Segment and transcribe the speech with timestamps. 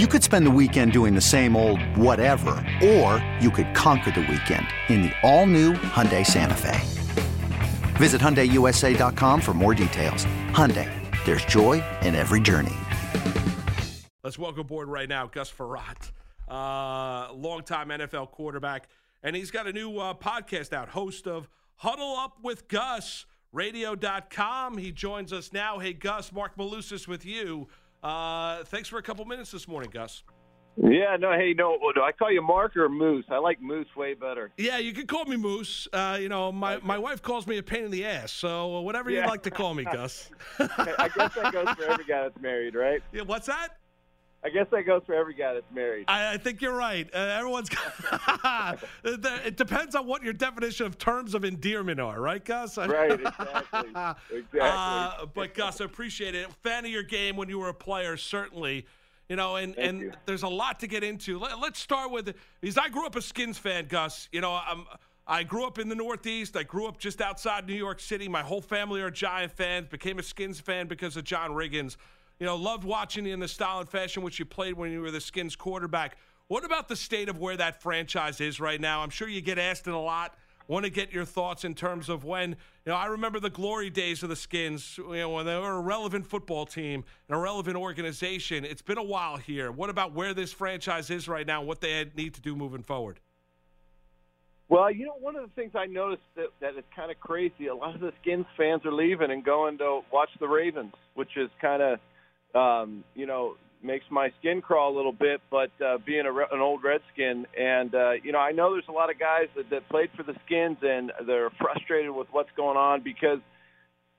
[0.00, 4.22] You could spend the weekend doing the same old whatever, or you could conquer the
[4.22, 6.80] weekend in the all-new Hyundai Santa Fe.
[7.94, 10.24] Visit HyundaiUSA.com for more details.
[10.50, 10.90] Hyundai,
[11.24, 12.74] there's joy in every journey.
[14.24, 16.10] Let's welcome aboard right now Gus Frerotte,
[16.48, 18.88] uh, longtime NFL quarterback,
[19.22, 24.76] and he's got a new uh, podcast out, host of Huddle Up with Gus, radio.com.
[24.76, 25.78] He joins us now.
[25.78, 27.68] Hey, Gus, Mark Malusis with you.
[28.04, 30.22] Uh, thanks for a couple minutes this morning, Gus.
[30.76, 33.24] Yeah, no, hey, no, do I call you Mark or Moose?
[33.30, 34.50] I like Moose way better.
[34.58, 35.86] Yeah, you can call me Moose.
[35.92, 39.08] Uh, you know, my, my wife calls me a pain in the ass, so whatever
[39.08, 40.30] you'd like to call me, Gus.
[40.58, 43.02] I guess that goes for every guy that's married, right?
[43.12, 43.78] Yeah, what's that?
[44.44, 46.04] I guess that goes for every guy that's married.
[46.06, 47.08] I, I think you're right.
[47.14, 47.70] Uh, everyone's.
[49.04, 52.76] it depends on what your definition of terms of endearment are, right, Gus?
[52.94, 53.90] Right, exactly.
[54.30, 54.60] exactly.
[54.60, 56.52] Uh, but Gus, I appreciate it.
[56.62, 58.86] Fan of your game when you were a player, certainly.
[59.28, 60.12] You know, and, Thank and you.
[60.26, 61.38] there's a lot to get into.
[61.38, 64.28] Let, us start with because I grew up a Skins fan, Gus.
[64.32, 64.84] You know, I'm.
[65.26, 66.54] I grew up in the Northeast.
[66.54, 68.28] I grew up just outside New York City.
[68.28, 69.88] My whole family are Giant fans.
[69.88, 71.96] Became a Skins fan because of John Riggins.
[72.40, 75.00] You know, loved watching you in the style and fashion which you played when you
[75.00, 76.16] were the Skins quarterback.
[76.48, 79.00] What about the state of where that franchise is right now?
[79.00, 80.34] I'm sure you get asked it a lot.
[80.66, 83.90] Want to get your thoughts in terms of when, you know, I remember the glory
[83.90, 87.38] days of the Skins, you know, when they were a relevant football team and a
[87.38, 88.64] relevant organization.
[88.64, 89.70] It's been a while here.
[89.70, 93.20] What about where this franchise is right now what they need to do moving forward?
[94.70, 97.66] Well, you know, one of the things I noticed that, that is kind of crazy,
[97.66, 101.36] a lot of the Skins fans are leaving and going to watch the Ravens, which
[101.36, 102.00] is kind of,
[102.54, 105.40] um, you know, makes my skin crawl a little bit.
[105.50, 108.92] But uh, being a, an old Redskin, and uh, you know, I know there's a
[108.92, 112.76] lot of guys that, that played for the Skins and they're frustrated with what's going
[112.76, 113.38] on because,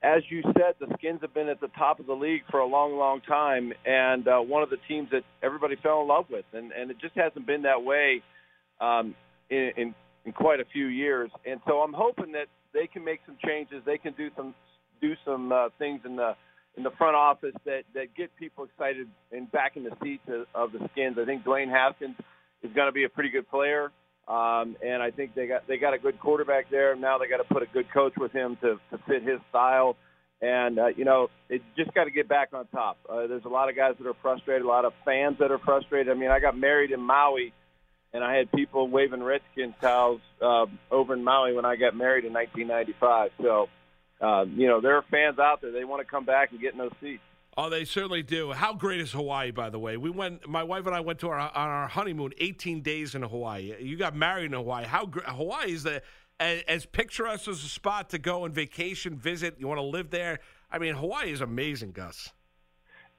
[0.03, 2.67] as you said, the Skins have been at the top of the league for a
[2.67, 6.45] long, long time, and uh, one of the teams that everybody fell in love with,
[6.53, 8.21] and and it just hasn't been that way
[8.79, 9.15] um,
[9.49, 11.29] in, in in quite a few years.
[11.45, 13.81] And so I'm hoping that they can make some changes.
[13.85, 14.53] They can do some
[15.01, 16.35] do some uh, things in the
[16.77, 20.45] in the front office that that get people excited and back in the seats of,
[20.53, 21.17] of the Skins.
[21.19, 22.15] I think Dwayne Haskins
[22.63, 23.91] is going to be a pretty good player,
[24.27, 26.95] um, and I think they got they got a good quarterback there.
[26.95, 29.95] Now they got to put a good coach with him to to fit his style.
[30.41, 32.97] And uh, you know, it just got to get back on top.
[33.09, 35.59] Uh, there's a lot of guys that are frustrated, a lot of fans that are
[35.59, 36.11] frustrated.
[36.11, 37.53] I mean, I got married in Maui
[38.15, 42.23] and I had people waving Redskins towels uh, over in Maui when I got married
[42.23, 43.31] in 1995.
[43.41, 43.67] So,
[44.21, 45.71] uh, you know, there are fans out there.
[45.71, 47.21] They want to come back and get in those seats.
[47.57, 48.51] Oh, they certainly do.
[48.51, 49.95] How great is Hawaii, by the way?
[49.95, 50.47] We went.
[50.47, 53.73] My wife and I went to our on our honeymoon, 18 days in Hawaii.
[53.79, 54.85] You got married in Hawaii.
[54.85, 56.01] How Hawaii is the
[56.39, 59.55] as, as picturesque as a spot to go and vacation, visit.
[59.57, 60.39] You want to live there.
[60.69, 62.33] I mean, Hawaii is amazing, Gus.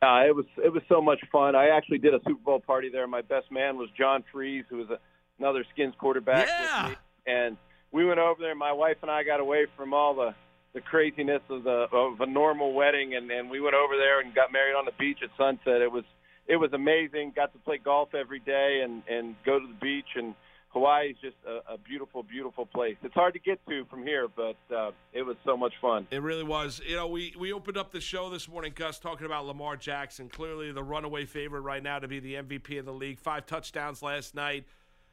[0.03, 1.57] Uh, it was it was so much fun.
[1.57, 3.07] I actually did a Super Bowl party there.
[3.07, 4.99] My best man was John Friesz, who was a,
[5.39, 6.47] another Skins quarterback.
[6.47, 6.83] Yeah.
[6.83, 6.97] With me.
[7.27, 7.57] And
[7.93, 8.55] we went over there.
[8.55, 10.35] My wife and I got away from all the
[10.77, 14.35] the craziness of the of a normal wedding, and and we went over there and
[14.35, 15.81] got married on the beach at sunset.
[15.81, 16.05] It was
[16.47, 17.33] it was amazing.
[17.35, 20.35] Got to play golf every day and and go to the beach and.
[20.71, 22.97] Hawaii is just a, a beautiful, beautiful place.
[23.03, 26.07] It's hard to get to from here, but uh, it was so much fun.
[26.11, 26.83] It really was.
[26.87, 30.29] You know, we, we opened up the show this morning, Gus, talking about Lamar Jackson,
[30.29, 33.19] clearly the runaway favorite right now to be the MVP of the league.
[33.19, 34.67] Five touchdowns last night.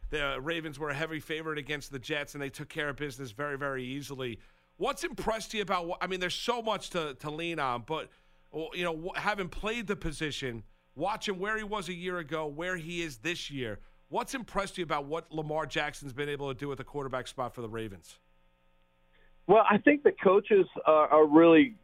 [0.09, 3.31] The Ravens were a heavy favorite against the Jets, and they took care of business
[3.31, 4.39] very, very easily.
[4.77, 5.97] What's impressed you about?
[6.01, 8.09] I mean, there's so much to, to lean on, but
[8.73, 10.63] you know, having played the position,
[10.95, 13.79] watching where he was a year ago, where he is this year,
[14.09, 17.53] what's impressed you about what Lamar Jackson's been able to do at the quarterback spot
[17.53, 18.17] for the Ravens?
[19.47, 21.75] Well, I think the coaches are, are really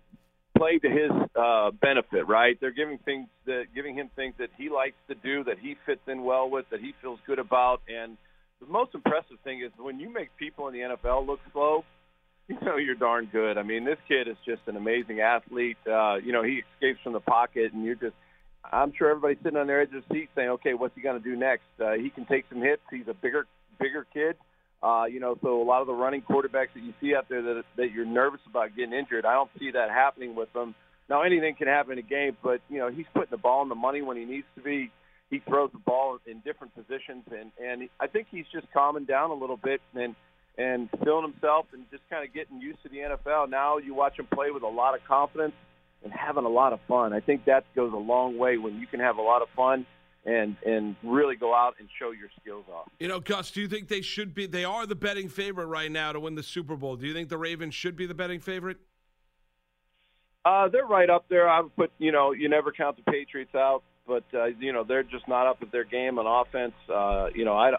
[0.57, 2.57] playing to his uh, benefit, right?
[2.59, 6.01] They're giving things that giving him things that he likes to do, that he fits
[6.07, 7.81] in well with, that he feels good about.
[7.87, 8.17] And
[8.59, 11.83] the most impressive thing is when you make people in the NFL look slow,
[12.61, 13.57] you know you're darn good.
[13.57, 15.77] I mean, this kid is just an amazing athlete.
[15.87, 18.15] Uh, you know, he escapes from the pocket, and you're just.
[18.71, 21.21] I'm sure everybody's sitting on their edge of the seat saying, "Okay, what's he going
[21.21, 22.81] to do next?" Uh, he can take some hits.
[22.91, 23.45] He's a bigger,
[23.79, 24.35] bigger kid.
[24.81, 27.41] Uh, you know, so a lot of the running quarterbacks that you see out there
[27.41, 30.73] that that you're nervous about getting injured, I don't see that happening with them.
[31.07, 33.69] Now, anything can happen in a game, but you know, he's putting the ball in
[33.69, 34.91] the money when he needs to be.
[35.29, 39.29] He throws the ball in different positions, and and I think he's just calming down
[39.29, 40.15] a little bit and
[40.57, 43.49] and feeling himself and just kind of getting used to the NFL.
[43.49, 45.53] Now you watch him play with a lot of confidence
[46.03, 47.13] and having a lot of fun.
[47.13, 49.85] I think that goes a long way when you can have a lot of fun
[50.25, 52.89] and and really go out and show your skills off.
[52.99, 54.47] You know, Gus, do you think they should be?
[54.47, 56.97] They are the betting favorite right now to win the Super Bowl.
[56.97, 58.77] Do you think the Ravens should be the betting favorite?
[60.45, 61.49] Uh, they're right up there.
[61.49, 63.83] I would put, you know, you never count the Patriots out.
[64.09, 66.73] but uh, you know they're just not up at their game on offense.
[66.93, 67.71] Uh, you know, I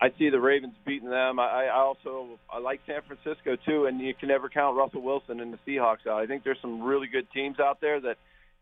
[0.00, 1.40] I see the Ravens beating them.
[1.40, 5.40] I, I also I like San Francisco too, and you can never count Russell Wilson
[5.40, 6.22] and the Seahawks out.
[6.22, 8.16] I think there's some really good teams out there that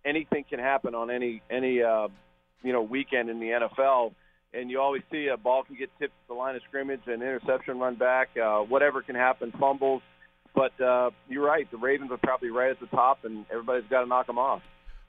[0.04, 2.08] anything can happen on any any uh,
[2.62, 4.12] you know weekend in the NFL.
[4.54, 7.14] And you always see a ball can get tipped to the line of scrimmage, an
[7.14, 10.00] interception run back, uh, whatever can happen, fumbles.
[10.54, 14.02] But uh, you're right, the Ravens are probably right at the top, and everybody's got
[14.02, 14.62] to knock them off.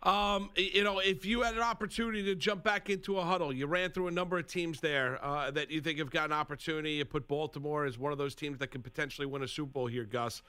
[0.07, 3.68] Um, you know, if you had an opportunity to jump back into a huddle, you
[3.68, 6.92] ran through a number of teams there uh, that you think have got an opportunity.
[6.94, 9.88] You put Baltimore as one of those teams that could potentially win a Super Bowl
[9.88, 10.44] here, Gus.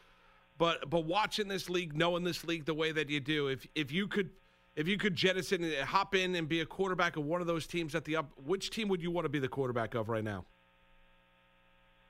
[0.58, 3.90] But but watching this league, knowing this league the way that you do, if if
[3.90, 4.30] you could
[4.76, 7.66] if you could jettison and hop in and be a quarterback of one of those
[7.66, 10.22] teams at the up, which team would you want to be the quarterback of right
[10.22, 10.44] now?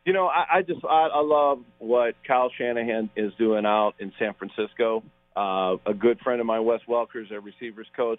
[0.04, 4.12] You know, I, I just I, I love what Kyle Shanahan is doing out in
[4.18, 5.02] San Francisco.
[5.38, 8.19] Uh, a good friend of mine, Wes Welker's their receivers coach.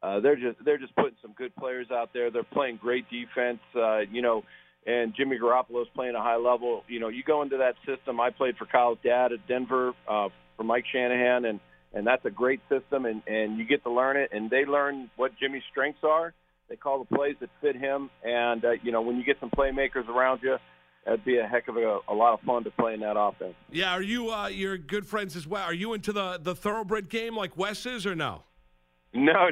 [0.00, 2.30] Uh, they're just they're just putting some good players out there.
[2.30, 3.58] They're playing great defense.
[3.74, 4.44] Uh, you know,
[4.86, 6.84] and Jimmy Garoppolo's playing a high level.
[6.86, 8.20] You know, you go into that system.
[8.20, 11.58] I played for Kyle's dad at Denver uh, for Mike Shanahan, and
[11.92, 13.06] and that's a great system.
[13.06, 16.32] And and you get to learn it, and they learn what Jimmy's strengths are.
[16.68, 19.50] They call the plays that fit him, and uh, you know when you get some
[19.50, 20.58] playmakers around you,
[21.04, 23.54] that'd be a heck of a, a lot of fun to play in that offense.
[23.70, 25.64] Yeah, are you uh, you're good friends as well?
[25.64, 28.42] Are you into the the thoroughbred game like Wes is, or no?
[29.14, 29.50] No,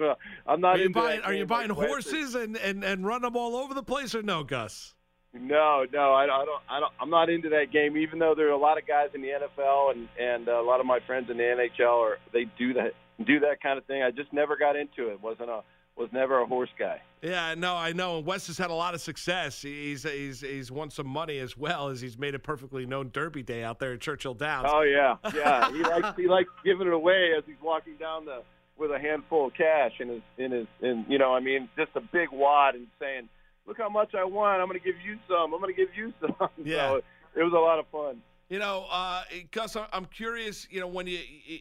[0.00, 0.16] no,
[0.48, 0.74] I'm not.
[0.74, 3.54] Are you into buying Are you buying like horses and, and and run them all
[3.54, 4.94] over the place, or no, Gus?
[5.32, 6.62] No, no, I, I don't.
[6.68, 6.92] I don't.
[7.00, 7.96] I'm not into that game.
[7.96, 10.80] Even though there are a lot of guys in the NFL and and a lot
[10.80, 12.94] of my friends in the NHL are they do that
[13.24, 14.02] do that kind of thing.
[14.02, 15.22] I just never got into it.
[15.22, 15.62] wasn't a
[15.96, 17.00] was never a horse guy.
[17.22, 18.18] Yeah, no, I know.
[18.18, 19.60] And Wes has had a lot of success.
[19.60, 23.42] He's he's he's won some money as well as he's made a perfectly known Derby
[23.42, 24.68] Day out there at Churchill Downs.
[24.70, 25.70] Oh yeah, yeah.
[25.70, 28.42] He likes he likes giving it away as he's walking down the
[28.78, 31.90] with a handful of cash in his in his in you know I mean just
[31.94, 33.28] a big wad and saying,
[33.66, 34.60] look how much I won.
[34.60, 35.52] I'm going to give you some.
[35.52, 36.34] I'm going to give you some.
[36.64, 36.88] Yeah.
[36.88, 37.02] So
[37.36, 38.22] it was a lot of fun.
[38.50, 40.66] You know, uh, Gus, I'm curious.
[40.72, 41.20] You know, when you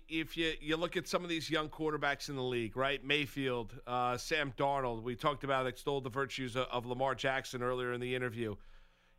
[0.09, 3.05] if you you look at some of these young quarterbacks in the league, right?
[3.05, 5.03] Mayfield, uh, Sam Darnold.
[5.03, 8.55] We talked about extolled the virtues of, of Lamar Jackson earlier in the interview.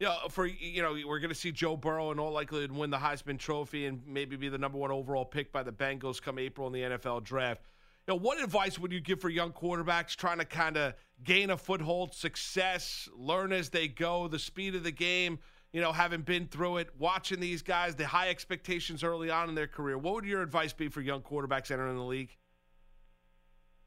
[0.01, 2.91] You know, for you know, we're going to see Joe Burrow in all likelihood win
[2.91, 6.41] the Heisman Trophy and maybe be the number one overall pick by the Bengals come
[6.41, 7.63] April in the NFL Draft.
[8.09, 11.51] You know, what advice would you give for young quarterbacks trying to kind of gain
[11.51, 15.39] a foothold, success, learn as they go, the speed of the game?
[15.73, 19.55] You know, having been through it, watching these guys, the high expectations early on in
[19.55, 19.97] their career.
[19.97, 22.37] What would your advice be for young quarterbacks entering the league?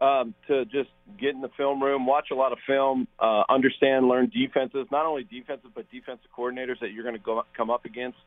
[0.03, 0.89] um, to just
[1.19, 5.06] get in the film room, watch a lot of film, uh, understand, learn defenses, not
[5.06, 8.18] only defenses but defensive coordinators that you're going to come up against,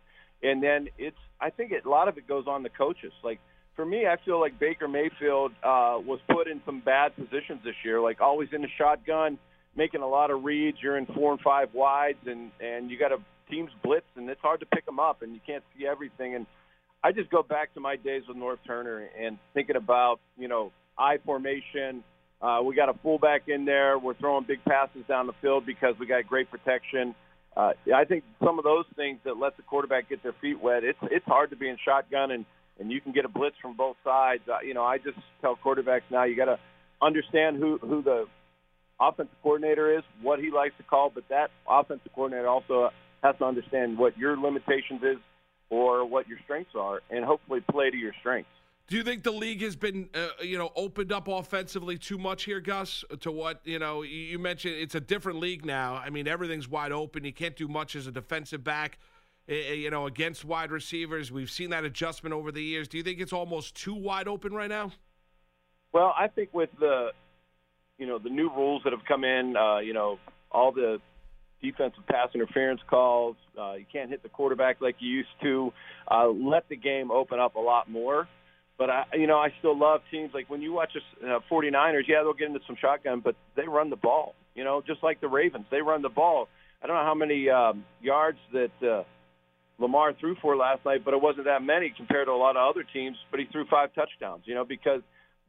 [0.43, 3.13] and then it's I think it, a lot of it goes on the coaches.
[3.23, 3.41] Like
[3.75, 7.75] for me, I feel like Baker Mayfield uh, was put in some bad positions this
[7.85, 9.39] year, like always in the shotgun,
[9.77, 10.79] making a lot of reads.
[10.81, 13.19] You're in four and five wides, and and you got a
[13.51, 16.35] teams blitz, and it's hard to pick them up, and you can't see everything.
[16.35, 16.47] And
[17.03, 20.73] I just go back to my days with Norv Turner and thinking about you know
[20.99, 22.03] I formation.
[22.41, 23.99] Uh, we got a fullback in there.
[23.99, 27.15] We're throwing big passes down the field because we got great protection.
[27.57, 30.85] Uh, I think some of those things that let the quarterback get their feet wet.
[30.85, 32.45] It's it's hard to be in shotgun and
[32.79, 34.43] and you can get a blitz from both sides.
[34.47, 36.59] Uh, you know, I just tell quarterbacks now you got to
[37.01, 38.27] understand who who the
[39.01, 42.91] offensive coordinator is, what he likes to call, but that offensive coordinator also
[43.23, 45.19] has to understand what your limitations is
[45.71, 48.51] or what your strengths are, and hopefully play to your strengths.
[48.89, 52.45] Do you think the league has been, uh, you know, opened up offensively too much
[52.45, 53.05] here, Gus?
[53.21, 55.97] To what you know, you mentioned it's a different league now.
[55.97, 57.25] I mean, everything's wide open.
[57.25, 58.99] You can't do much as a defensive back,
[59.49, 61.33] eh, eh, you know, against wide receivers.
[61.33, 62.87] We've seen that adjustment over the years.
[62.87, 64.93] Do you think it's almost too wide open right now?
[65.93, 67.11] Well, I think with the,
[67.99, 70.21] you know, the new rules that have come in, uh, you know,
[70.53, 71.01] all the
[71.71, 75.73] defensive pass interference calls, uh, you can't hit the quarterback like you used to.
[76.11, 78.29] Uh, let the game open up a lot more.
[78.79, 82.03] But I, you know, I still love teams like when you watch the uh, 49ers.
[82.07, 84.35] Yeah, they'll get into some shotgun, but they run the ball.
[84.55, 86.49] You know, just like the Ravens, they run the ball.
[86.83, 89.05] I don't know how many um, yards that uh,
[89.79, 92.69] Lamar threw for last night, but it wasn't that many compared to a lot of
[92.69, 93.17] other teams.
[93.31, 94.43] But he threw five touchdowns.
[94.45, 95.01] You know, because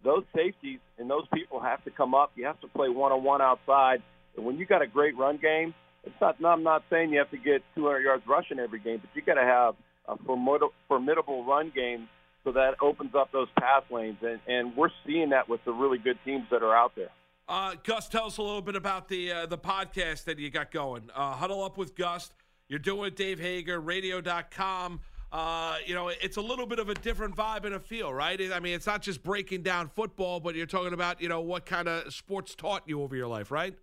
[0.03, 2.31] those safeties and those people have to come up.
[2.35, 4.01] You have to play one on one outside.
[4.35, 6.37] And when you got a great run game, it's not.
[6.43, 9.35] I'm not saying you have to get 200 yards rushing every game, but you got
[9.35, 9.75] to have
[10.07, 12.07] a formidable, formidable run game
[12.43, 14.17] so that opens up those pass lanes.
[14.21, 17.09] And, and we're seeing that with the really good teams that are out there.
[17.49, 20.71] Uh, Gus, tell us a little bit about the uh, the podcast that you got
[20.71, 21.09] going.
[21.15, 22.31] Uh, Huddle up with Gus.
[22.67, 24.99] You're doing it, Dave Hager, radio.com.
[25.31, 28.39] uh, you know, it's a little bit of a different vibe and a feel, right?
[28.51, 31.65] I mean, it's not just breaking down football, but you're talking about, you know, what
[31.65, 33.73] kind of sports taught you over your life, right?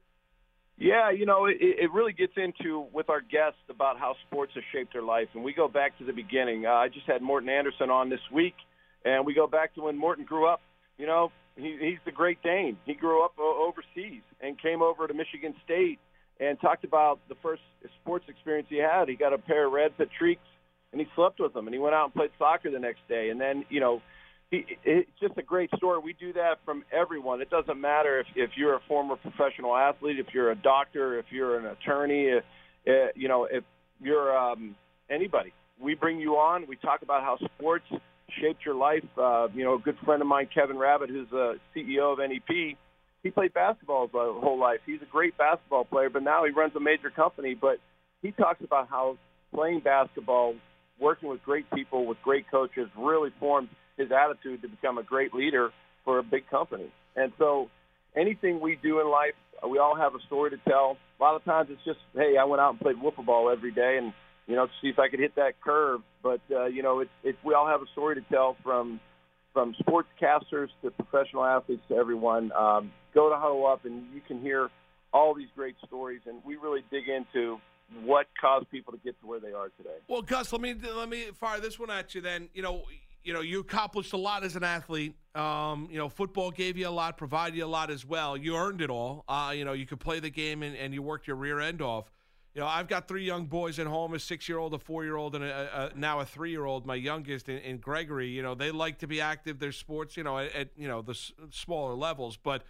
[0.77, 4.65] Yeah, you know, it, it really gets into with our guests about how sports have
[4.73, 6.67] shaped their life, and we go back to the beginning.
[6.67, 8.55] Uh, I just had Morten Andersen on this week,
[9.05, 10.61] and we go back to when Morton grew up.
[10.99, 12.77] You know, he, he's the Great Dane.
[12.87, 16.01] He grew up overseas and came over to Michigan State
[16.41, 17.63] and talked about the first
[18.03, 19.09] sports experience he had.
[19.09, 20.43] He got a pair of red Patriques,
[20.91, 23.31] and he slept with them, and he went out and played soccer the next day,
[23.31, 24.03] and then you know
[24.85, 26.01] it's just a great story.
[26.03, 27.41] We do that from everyone.
[27.41, 31.27] It doesn't matter if, if you're a former professional athlete, if you're a doctor, if
[31.31, 32.45] you're an attorney, if,
[32.87, 33.65] uh, you know, if
[34.01, 34.77] you're um,
[35.11, 35.53] anybody.
[35.81, 36.67] We bring you on.
[36.69, 37.85] We talk about how sports
[38.41, 39.05] shaped your life.
[39.17, 42.77] Uh, you know, a good friend of mine, Kevin Rabbitt, who's the CEO of NEP,
[43.23, 44.81] he played basketball his whole life.
[44.85, 47.55] He's a great basketball player, but now he runs a major company.
[47.55, 47.79] But
[48.23, 49.17] he talks about how
[49.53, 50.55] playing basketball,
[51.01, 55.35] working with great people, with great coaches, really formed– his attitude to become a great
[55.35, 55.71] leader
[56.05, 56.91] for a big company.
[57.17, 57.71] And so
[58.17, 59.35] anything we do in life,
[59.69, 60.97] we all have a story to tell.
[61.19, 63.73] A lot of times it's just, hey, I went out and played wiffle ball every
[63.73, 64.13] day and,
[64.47, 66.01] you know, to see if I could hit that curve.
[66.23, 69.01] But, uh, you know, it's, it's, we all have a story to tell from,
[69.53, 72.53] from sportscasters to professional athletes to everyone.
[72.53, 74.71] Um, go to Huddle Up and you can hear
[75.13, 76.21] all these great stories.
[76.27, 77.59] And we really dig into
[78.03, 79.97] what caused people to get to where they are today.
[80.09, 82.21] Well, Gus, let me let me fire this one at you.
[82.21, 82.83] Then you know
[83.25, 85.15] you know, you accomplished a lot as an athlete.
[85.35, 88.37] Um, you know, football gave you a lot, provided you a lot as well.
[88.37, 89.25] You earned it all.
[89.27, 91.83] Uh, you know, you could play the game and, and you worked your rear end
[91.83, 92.13] off.
[92.55, 95.91] You know, I've got three young boys at home: a six-year-old, a four-year-old, and a,
[95.93, 96.87] a, now a three-year-old.
[96.87, 98.29] My youngest, in, Gregory.
[98.29, 99.59] You know, they like to be active.
[99.59, 102.63] Their sports, you know, at, at you know the s- smaller levels, but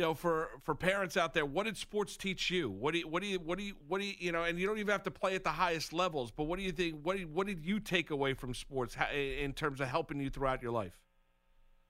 [0.00, 2.70] you know, for for parents out there, what did sports teach you?
[2.70, 4.44] What do you, what do you, what do you, what do you, you know?
[4.44, 6.72] And you don't even have to play at the highest levels, but what do you
[6.72, 7.00] think?
[7.02, 10.62] What did, what did you take away from sports in terms of helping you throughout
[10.62, 10.98] your life?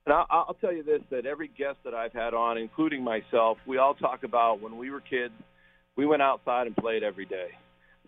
[0.06, 3.78] And I'll, tell you this: that every guest that I've had on, including myself, we
[3.78, 5.34] all talk about when we were kids,
[5.94, 7.50] we went outside and played every day.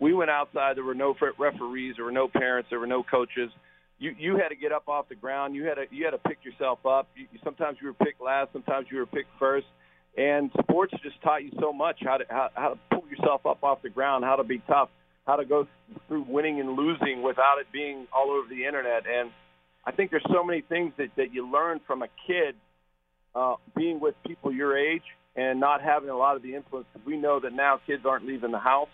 [0.01, 0.75] We went outside.
[0.75, 1.95] There were no referees.
[1.95, 2.69] There were no parents.
[2.69, 3.51] There were no coaches.
[3.99, 5.55] You you had to get up off the ground.
[5.55, 7.07] You had to you had to pick yourself up.
[7.15, 8.51] You, sometimes you were picked last.
[8.51, 9.67] Sometimes you were picked first
[10.17, 13.63] and sports just taught you so much how to how, how to pull yourself up
[13.63, 14.89] off the ground, how to be tough,
[15.25, 15.67] how to go
[16.07, 19.03] through winning and losing without it being all over the internet.
[19.07, 19.31] And
[19.85, 22.55] I think there's so many things that, that you learn from a kid
[23.35, 25.03] uh, being with people your age
[25.35, 26.85] and not having a lot of the influence.
[26.93, 28.89] Cause We know that now kids aren't leaving the house.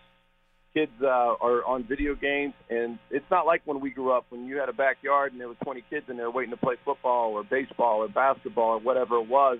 [0.74, 4.46] Kids uh, are on video games, and it's not like when we grew up when
[4.46, 7.34] you had a backyard and there were 20 kids in there waiting to play football
[7.34, 9.58] or baseball or basketball or whatever it was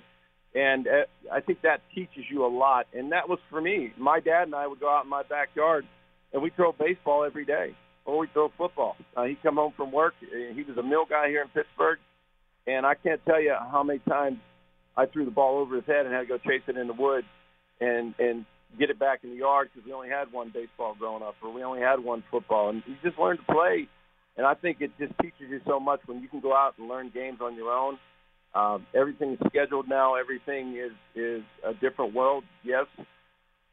[0.56, 0.92] and uh,
[1.32, 2.88] I think that teaches you a lot.
[2.94, 3.94] And that was for me.
[3.98, 5.86] My dad and I would go out in my backyard,
[6.34, 7.76] and we throw baseball every day,
[8.06, 8.96] or we throw football.
[9.16, 10.14] Uh, he'd come home from work.
[10.20, 12.00] He was a mill guy here in Pittsburgh,
[12.66, 14.38] and I can't tell you how many times
[14.98, 16.94] I threw the ball over his head and had to go chase it in the
[16.94, 17.28] woods
[17.80, 18.46] and and
[18.78, 21.52] get it back in the yard because we only had one baseball growing up, or
[21.54, 23.88] we only had one football, and you just learn to play.
[24.38, 26.88] And I think it just teaches you so much when you can go out and
[26.88, 27.98] learn games on your own
[28.54, 30.16] um, everything's scheduled now.
[30.16, 32.44] Everything is is a different world.
[32.64, 32.86] Yes,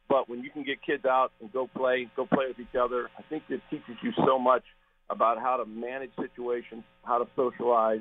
[0.09, 3.09] but when you can get kids out and go play, go play with each other,
[3.19, 4.63] I think it teaches you so much
[5.09, 8.01] about how to manage situations, how to socialize,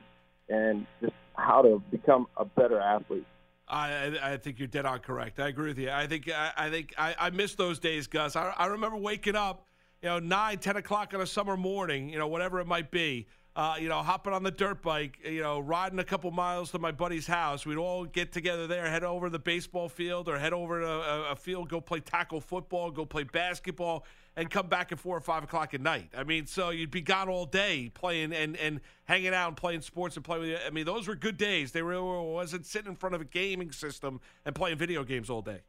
[0.50, 3.26] and just how to become a better athlete.
[3.68, 5.40] I, I think you're dead on correct.
[5.40, 5.90] I agree with you.
[5.90, 8.36] I think I, I think I, I miss those days, Gus.
[8.36, 9.66] I, I remember waking up,
[10.04, 13.28] you know, nine, ten o'clock on a summer morning, you know, whatever it might be
[13.56, 16.80] uh, you know, hopping on the dirt bike, you know, riding a couple miles to
[16.80, 17.66] my buddy's house.
[17.66, 20.88] We'd all get together there, head over to the baseball field or head over to
[20.88, 25.16] a, a field, go play tackle football, go play basketball, and come back at four
[25.16, 26.10] or five o'clock at night.
[26.18, 29.82] I mean, so you'd be gone all day playing and, and hanging out and playing
[29.82, 30.58] sports and playing with you.
[30.66, 31.72] I mean, those were good days.
[31.72, 35.42] They really wasn't sitting in front of a gaming system and playing video games all
[35.42, 35.62] day.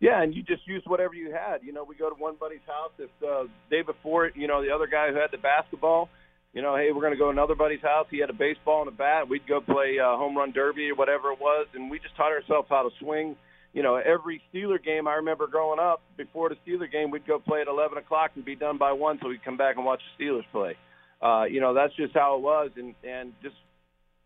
[0.00, 1.62] Yeah, and you just used whatever you had.
[1.62, 2.90] You know, we go to one buddy's house.
[2.98, 6.08] If uh, day before, you know, the other guy who had the basketball–
[6.54, 8.06] you know, hey, we're going to go to another buddy's house.
[8.10, 9.28] He had a baseball and a bat.
[9.28, 12.30] We'd go play uh, home run derby or whatever it was, and we just taught
[12.30, 13.36] ourselves how to swing.
[13.72, 17.40] You know, every Steeler game I remember growing up, before the Steeler game, we'd go
[17.40, 20.00] play at 11 o'clock and be done by 1 so we'd come back and watch
[20.16, 20.76] the Steelers play.
[21.20, 23.56] Uh, you know, that's just how it was, and, and just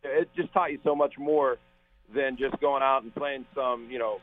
[0.05, 1.57] it just taught you so much more
[2.15, 4.19] than just going out and playing some, you know,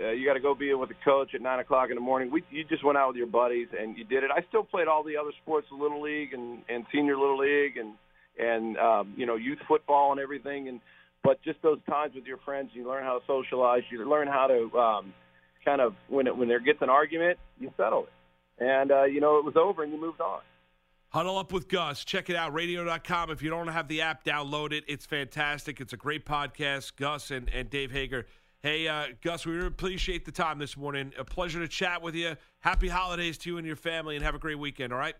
[0.00, 2.30] uh, you got to go be with a coach at nine o'clock in the morning.
[2.30, 4.30] We you just went out with your buddies and you did it.
[4.34, 7.76] I still played all the other sports, the little league and and senior little league
[7.76, 7.94] and
[8.38, 10.68] and um, you know youth football and everything.
[10.68, 10.80] And
[11.22, 13.82] but just those times with your friends, you learn how to socialize.
[13.90, 15.14] You learn how to um,
[15.64, 19.20] kind of when it, when there gets an argument, you settle it, and uh, you
[19.20, 20.40] know it was over and you moved on.
[21.10, 22.06] Huddle Up with Gus.
[22.06, 23.30] Check it out, radio.com.
[23.30, 24.84] If you don't have the app, download it.
[24.88, 25.78] It's fantastic.
[25.78, 26.96] It's a great podcast.
[26.96, 28.24] Gus and, and Dave Hager.
[28.62, 31.12] Hey, uh, Gus, we really appreciate the time this morning.
[31.18, 32.36] A pleasure to chat with you.
[32.60, 35.16] Happy holidays to you and your family, and have a great weekend, all right?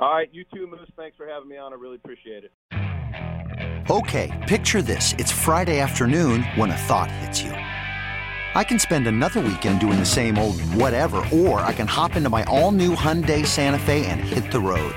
[0.00, 0.90] All right, you too, Moose.
[0.96, 1.72] Thanks for having me on.
[1.72, 3.88] I really appreciate it.
[3.88, 5.14] Okay, picture this.
[5.18, 7.52] It's Friday afternoon when a thought hits you.
[7.52, 12.28] I can spend another weekend doing the same old whatever, or I can hop into
[12.28, 14.96] my all new Hyundai Santa Fe and hit the road.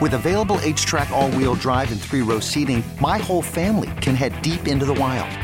[0.00, 4.40] With available HTRAC, all wheel drive, and three row seating, my whole family can head
[4.40, 5.43] deep into the wild.